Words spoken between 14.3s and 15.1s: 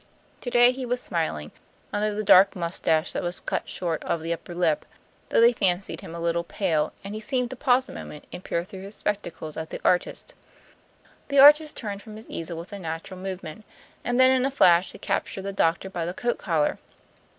in a flash had